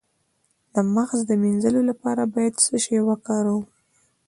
د 0.73 0.75
مغز 0.95 1.19
د 1.29 1.31
مینځلو 1.41 1.81
لپاره 1.89 2.23
باید 2.33 2.53
څه 2.63 2.75
شی 2.83 2.97
وکاروم؟ 3.09 3.65